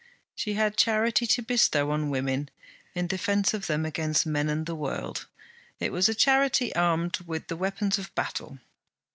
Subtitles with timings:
[0.33, 2.49] She had charity to bestow on women;
[2.95, 5.27] in defence of them against men and the world,
[5.79, 8.57] it was a charity armed with the weapons of battle.